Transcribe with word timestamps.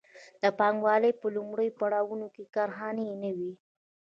د 0.41 0.43
پانګوالۍ 0.57 1.11
په 1.21 1.27
لومړیو 1.35 1.75
پړاوونو 1.79 2.27
کې 2.35 2.51
کارخانې 2.55 3.05
نه 3.23 3.31
وې. 3.37 3.51